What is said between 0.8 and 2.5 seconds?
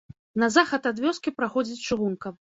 ад вёскі праходзіць чыгунка.